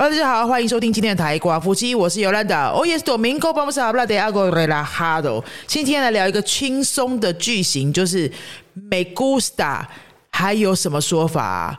[0.00, 2.68] Hello，大家好，欢迎收听今天的台瓜夫妻，我是尤兰达。
[2.68, 5.44] Oh yes, domingo vamos a hablar de algo relajado。
[5.66, 8.26] 今天来聊一个轻松的句型，就是
[8.72, 9.84] me gusta，
[10.30, 11.78] 还有什么说法？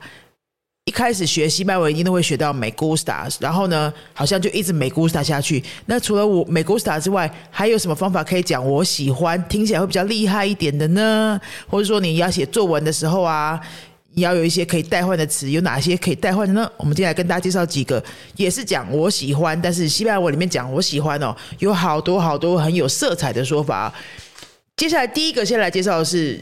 [0.85, 5.63] 一开始学西班牙文一定都会学到 me gusta，然后呢，好像就一直 me gusta 下去。
[5.87, 9.43] 那除了我 me gusta 之外，还有什么方法可以讲我喜欢？
[9.47, 11.41] 听起来会比较厉害一点的呢？
[11.67, 13.59] 或者说你要写作文的时候啊？
[14.13, 16.69] 你要有一些可以代换的词，有哪些可以代换的呢？
[16.77, 18.03] 我们接下来跟大家介绍几个，
[18.35, 23.93] 也是讲我喜欢，但是西班牙文里面讲我喜欢哦，有好多好多很有色彩的说法。
[24.75, 26.39] 接下来第一个先来介绍的是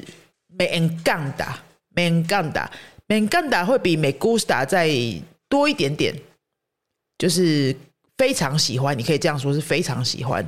[0.58, 4.90] me encanta，me encanta，me encanta 会比 me gusta 再
[5.48, 6.16] 多一点点，
[7.20, 7.76] 就是
[8.18, 10.44] 非常喜欢，你可以这样说，是非常喜欢。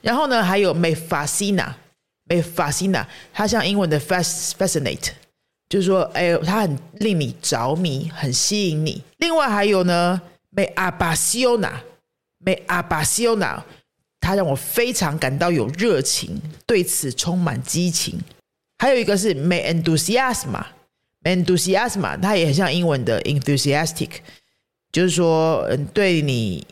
[0.00, 5.10] 然后呢，还有 me fascina，me fascina，它像英文的 fascinate。
[5.72, 9.02] 就是说，哎，它很令你着迷，很吸引你。
[9.16, 10.20] 另外还有呢
[10.50, 13.58] ，me apasiona，me apasiona，
[14.20, 18.20] 它让我非常感到有热情，对此充满激情。
[18.80, 24.10] 还有一个是 me enthusiasma，me enthusiasma，它也很像英文的 enthusiastic，
[24.92, 26.66] 就是说，嗯，对你，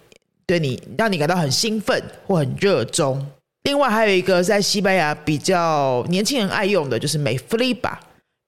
[0.44, 3.26] 对你，让你感到很兴奋或很热衷。
[3.62, 7.96] 另外还有一个在西班牙比较年轻人爱用的，就是 me flipa。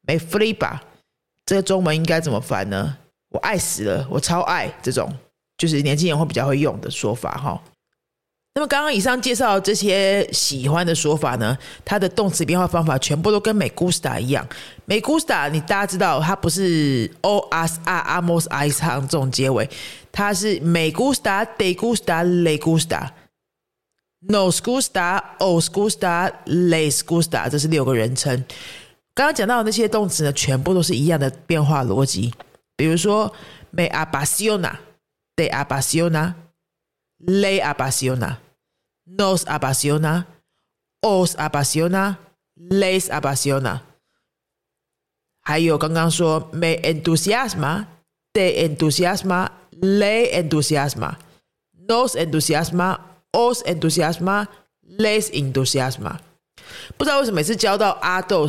[0.07, 0.79] 没 flipa，
[1.47, 2.97] 这个中文应该怎么翻呢？
[3.31, 5.11] 我爱死了，我超爱这种，
[5.57, 7.61] 就是年轻人会比较会用的说法哈。
[8.55, 14.47] 那么刚刚以上介绍这些喜欢的说法呢，它的动词变化方法全部都跟美 gusta 一样。
[14.85, 19.67] 美 gusta 你大家知道，它不是 o s a amos i 唱这种结尾，
[20.13, 28.45] 它是美 gusta de gusta le gusta，nos gusta，os gusta，les gusta，这是六个人称。
[29.15, 32.33] 刚刚讲到的那些动词呢，全部都是一样的变化逻辑。
[32.77, 33.33] 比如说
[33.71, 43.81] ，me apasiona，de apasiona，le apasiona，nos apasiona，os apasiona，les apasiona。
[45.43, 56.19] 还有刚刚说，me entusiasma，de entusiasma，le entusiasma，nos entusiasma，os entusiasma，les entusiasma。
[56.97, 58.49] 不知道为什么每次教到阿豆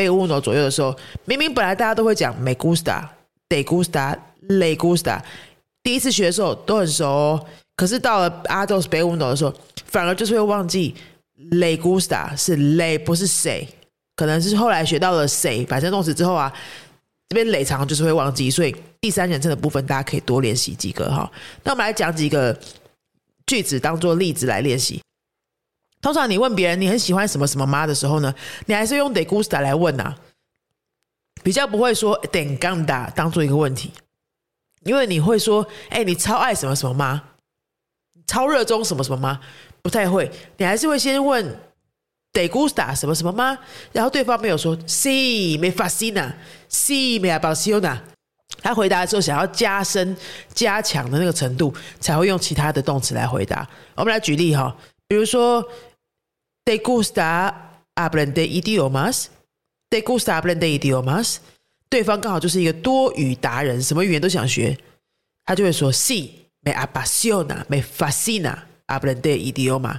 [0.00, 0.06] 斯。
[0.06, 0.96] 被乌诺左右的时候，
[1.26, 3.06] 明明本来大家都会讲 me gusta、
[3.50, 4.16] de gusta、
[4.48, 5.20] le gusta，
[5.82, 7.38] 第一次学的时候都很熟，
[7.76, 10.94] 可是到了阿斗斯被乌诺的时候，反而就是会忘记
[11.50, 13.68] le gusta 是 le 不是谁，
[14.16, 16.50] 可能是后来学到了谁反正动词之后啊，
[17.28, 21.30] 这边累常就是会忘记，所以第三人称的部分大家可以多练习几个哈。
[21.62, 22.58] 那我们来讲几个
[23.46, 25.02] 句子当做例子来练习。
[26.02, 28.34] 通常你问别人你很喜欢什么什么吗的时候呢，
[28.64, 30.14] 你还是用 de gusta 来问呐，
[31.42, 33.92] 比较不会说 de encanta 当做一个问题，
[34.84, 37.22] 因为你会说，哎，你超爱什么什么吗？
[38.26, 39.40] 超热衷什么什么吗？
[39.82, 41.44] 不太会，你还是会先问
[42.32, 43.58] de gusta 什么什么吗？
[43.92, 47.98] 然后对方没有说 si me fascina，si me apasiona，
[48.62, 50.16] 他回答的时候想要加深
[50.54, 53.68] 加强的那个程度，才会用其他的动词来回答。
[53.96, 54.74] 我们来举例哈，
[55.06, 55.62] 比如说。
[56.70, 57.52] Te gusta
[57.96, 59.28] aprender idiomas?
[59.88, 61.38] te gusta aprender idiomas?
[61.88, 64.78] 对方刚好就是一个多语达人，什么语言都想学，
[65.44, 69.98] 他就会说 sí me apasiona me fascina aprender idioma。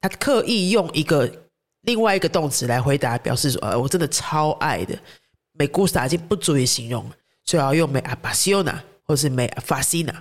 [0.00, 1.30] 他刻意用一个
[1.82, 4.98] 另外一个动词来回答，表示说呃我真的超爱的。
[5.58, 7.04] me gusta 已经不足以形容，
[7.44, 10.14] 所以要用 me apasiona 或是 me fascina。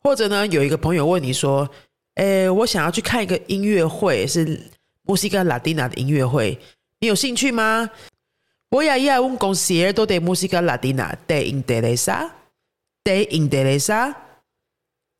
[0.00, 1.68] 或者呢，有一个朋友问你说。
[2.14, 4.60] 诶，我想要去看一个音乐会，是
[5.02, 6.58] 墨西哥拉丁纳的音乐会，
[7.00, 7.90] 你有兴趣吗
[8.70, 11.16] ？Voy a ir a un concierto de música latina.
[11.26, 12.30] ¿Te interesa?
[13.04, 14.14] ¿Te interesa?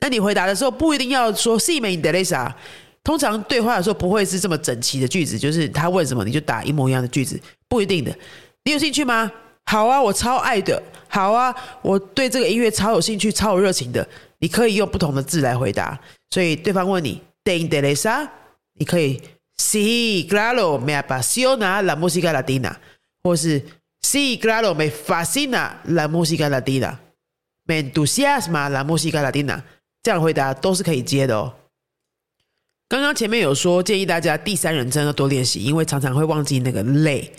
[0.01, 2.55] 那你回答的时候不一定要说 “sí me in de l。
[3.03, 7.39] 通常对话的时候不会是这么整齐的句子，就是他问什么你就打一模一样的句子，
[7.69, 8.17] 不一定的。
[8.65, 9.31] 你有兴趣吗？
[9.67, 10.83] 好啊，我超爱的。
[11.09, 14.07] 好啊，我对这个音乐超有兴趣，超有热情的。
[14.45, 15.99] 你可以用不同的字来回答。
[16.29, 18.29] 所以对方问你，¿te interesa？
[18.75, 19.19] 你可以
[19.57, 22.77] ，sí claro me apasiona la música latina，
[23.23, 23.63] 或是
[24.03, 29.63] sí claro me fascina la música latina，me entusiasma la música latina。
[30.03, 31.55] 这样回答都是可以接的哦。
[32.87, 37.33] 刚刚前面有说建议大家第三人称要多练习，因为常常会忘记那个累。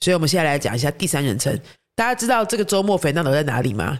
[0.00, 1.58] 所以我们现在来讲一下第三人称。
[1.94, 3.98] 大家知道这个周末 Fernando 在哪里吗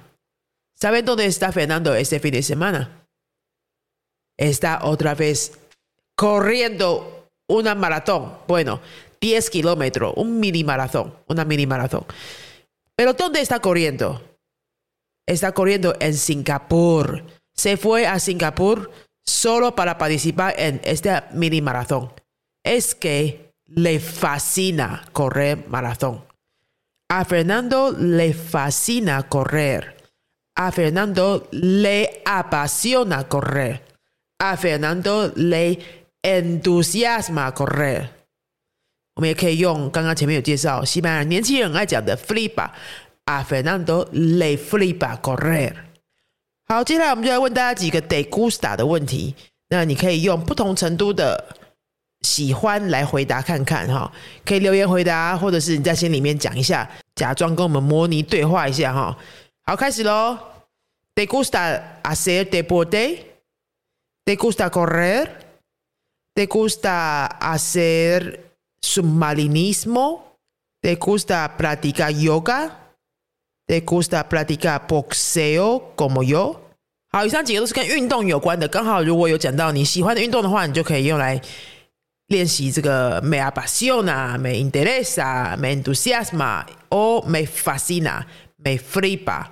[0.82, 5.56] ？¿Saben dónde está Fernando este fin de semana？está otra vez
[6.16, 8.38] corriendo una maratón.
[8.48, 8.80] Bueno,
[9.20, 12.04] 10 kilómetros, un mini maratón, una mini maratón.
[12.96, 14.20] Pero ¿dónde está corriendo?
[15.24, 17.26] está corriendo en Singapur.
[17.54, 18.90] Se fue a Singapur
[19.24, 22.12] solo para participar en este mini maratón.
[22.64, 26.26] Es que le fascina correr maratón.
[27.08, 30.01] A Fernando le fascina correr.
[30.62, 33.80] A Fernando le apasiona correr.
[34.38, 35.76] A Fernando le
[36.22, 38.06] entusiasma correr。
[39.16, 42.70] 我们也可以用刚刚前面有介绍西班牙年轻人爱讲的 flipa。
[43.24, 45.72] A Fernando le flipa correr。
[46.68, 49.34] 好，接下来我们就来问大家几个 de gusta 的问题。
[49.70, 51.44] 那你可以用不同程度的
[52.20, 54.12] 喜欢来回答看看哈，
[54.44, 59.18] 可以留言回答，或者是你在心里面讲一下，假装跟我们模拟对话一下哈。
[59.64, 60.38] 好，开始喽。
[61.13, 63.41] ¿Te gusta hacer deporte?
[64.25, 65.61] ¿Te gusta correr?
[66.35, 70.37] ¿Te gusta hacer submarinismo?
[70.81, 72.93] ¿Te gusta practicar yoga?
[73.67, 76.61] ¿Te gusta practicar boxeo como yo?
[77.09, 78.67] 好，以上几个都是跟运动有关的。
[78.67, 81.41] 刚好如果有讲到你喜欢的运动的话，你就可以用来
[82.27, 88.27] 练习这个 me apasiona, me interesa, me entusiasma o me fascina,
[88.57, 89.47] me flipa。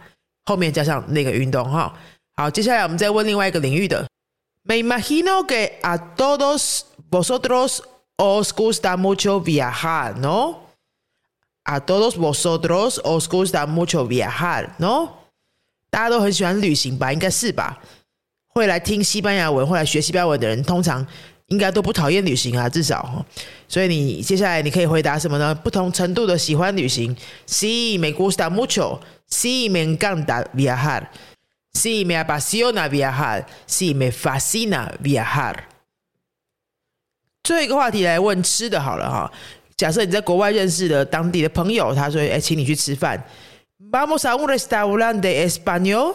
[0.51, 1.95] 后面加上那个运动哈。
[2.35, 4.05] 好，接下来我们再问另外一个领域的。
[4.65, 7.81] Me imagino que a todos vosotros
[8.17, 10.57] os gusta mucho viajar, ¿no?
[11.63, 15.11] A todos vosotros os gusta mucho viajar, ¿no?
[15.89, 17.13] 大家都很喜欢旅行吧？
[17.13, 17.79] 应该是吧？
[18.49, 21.07] 会来听西班牙文，会来学西班牙文的人，通常
[21.51, 23.25] 应该都不讨厌旅行啊，至少。
[23.69, 25.55] 所以你接下来你可以回答什么呢？
[25.55, 27.15] 不同程度的喜欢旅行。
[27.47, 29.01] Sí, me gusta mucho.
[29.29, 31.09] Sí, me encanta viajar.
[31.73, 33.45] Sí, me apasiona viajar.
[33.69, 35.55] Sí, me fascina viajar。
[37.43, 39.31] 最后一个话题来问吃的好了哈。
[39.77, 43.23] 假设你在国外认识的当地的朋友，他说：“哎，请你去吃饭。
[43.91, 46.15] ”Vamos a un restaurante español.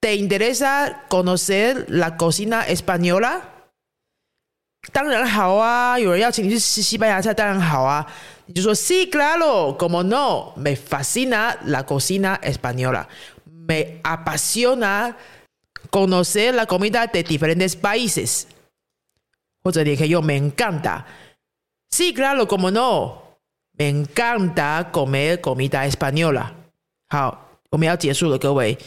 [0.00, 3.42] ¿Te interesa conocer la cocina española？
[4.91, 8.05] 当然好啊，有人邀请你去吃西班牙菜，当然好啊。
[8.47, 13.07] 你就说：“Sí, claro, como no, me fascina la cocina española.
[13.45, 15.15] Me apasiona
[15.89, 18.45] conocer la comida de diferentes países。”
[19.63, 23.37] 或者你也可以用 “me encanta”。Sí, claro, como no,
[23.77, 26.47] me encanta comer comida española。
[27.07, 28.77] 好，我们要结束了，各位。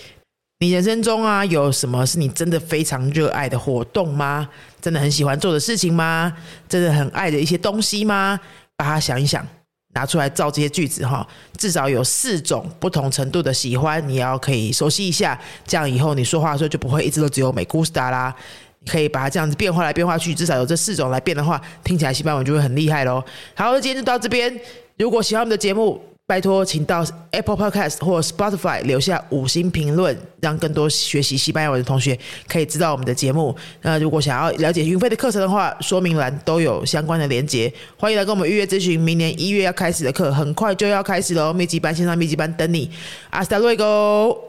[0.62, 4.50] 你人生中啊，有什么是你真的非常热爱的活动吗？
[4.82, 6.36] 真的很喜欢做的事情吗？
[6.68, 8.38] 真的很爱的一些东西吗？
[8.76, 9.48] 把它想一想，
[9.94, 11.26] 拿出来造这些句子哈。
[11.56, 18.36] 至少有四种不同程度的喜欢，你要可以熟悉一下，这样以后你说话的时候就不会一直都只有美 gusta 啦。
[18.82, 23.24] 你可以把它这样子变化来变化去，至少有这四种来变的话，听起来西班牙文就会很厉害喽。
[23.56, 24.54] 好，今天就到这边。
[24.98, 32.16] 如果喜欢我们的节目，拜托，请到 Apple Podcast 或 Spotify 留下五星评论，让更多学习西班牙文的同学
[32.48, 33.56] 可以知道我们的节目。
[33.82, 39.00] 那如果想要了解云飞的课程的话，说明栏都有相关的连接，欢迎来跟我们预约咨询。
[39.00, 41.52] 明年一月要开始的课，很快就要开始喽！
[41.52, 42.92] 密集班线上密集班等你
[43.32, 44.49] ，Hasta 乐 Go！。